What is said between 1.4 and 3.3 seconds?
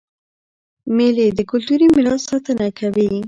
کلتوري میراث ساتنه کوي.